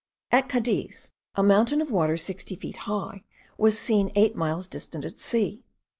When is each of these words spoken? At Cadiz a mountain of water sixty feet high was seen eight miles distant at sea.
At 0.31 0.49
Cadiz 0.49 1.11
a 1.35 1.43
mountain 1.43 1.79
of 1.79 1.91
water 1.91 2.17
sixty 2.17 2.55
feet 2.55 2.75
high 2.89 3.23
was 3.55 3.77
seen 3.77 4.11
eight 4.15 4.35
miles 4.35 4.65
distant 4.65 5.05
at 5.05 5.19
sea. 5.19 5.63